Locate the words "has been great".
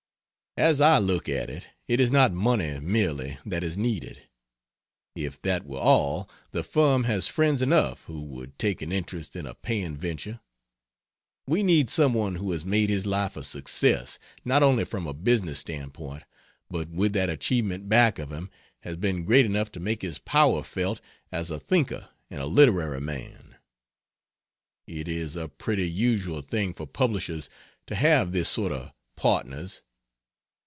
18.81-19.45